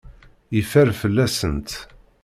Yeffer 0.55 0.89
fell-asent. 0.99 1.69